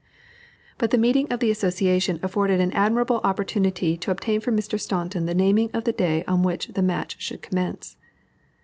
But 0.79 0.89
the 0.89 0.97
meeting 0.97 1.31
of 1.31 1.41
the 1.41 1.51
association 1.51 2.19
afforded 2.23 2.59
an 2.59 2.71
admirable 2.71 3.21
opportunity 3.23 3.95
to 3.97 4.09
obtain 4.09 4.41
from 4.41 4.57
Mr. 4.57 4.79
Staunton 4.79 5.27
the 5.27 5.35
naming 5.35 5.69
of 5.75 5.83
the 5.83 5.93
day 5.93 6.23
on 6.27 6.41
which 6.41 6.69
the 6.69 6.81
match 6.81 7.21
should 7.21 7.43
commence. 7.43 7.97